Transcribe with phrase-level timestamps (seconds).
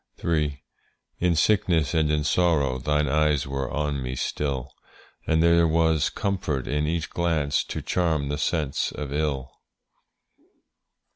[0.25, 0.63] III.
[1.19, 4.71] In sickness and in sorrow Thine eyes were on me still,
[5.27, 9.51] And there was comfort in each glance To charm the sense of ill.